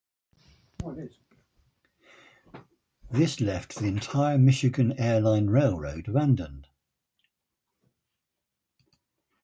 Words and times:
This 3.11 3.39
left 3.39 3.75
the 3.75 3.85
entire 3.85 4.39
Michigan 4.39 4.93
Air 4.97 5.21
Line 5.21 5.45
Railroad 5.45 6.07
abandoned. 6.07 6.67